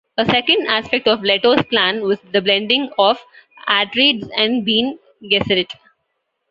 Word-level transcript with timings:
A 0.17 0.25
second 0.25 0.65
aspect 0.65 1.07
of 1.07 1.21
Leto's 1.21 1.61
plan 1.69 2.01
was 2.01 2.17
the 2.33 2.41
blending 2.41 2.89
of 2.97 3.23
Atreides 3.67 4.27
and 4.35 4.65
Bene 4.65 4.95
Gesserit. 5.25 5.75